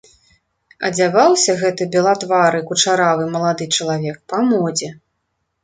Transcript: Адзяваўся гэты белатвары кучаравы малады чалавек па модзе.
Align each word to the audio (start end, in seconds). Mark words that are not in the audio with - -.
Адзяваўся 0.87 1.55
гэты 1.59 1.83
белатвары 1.97 2.63
кучаравы 2.71 3.29
малады 3.37 3.71
чалавек 3.77 4.21
па 4.33 4.43
модзе. 4.51 4.93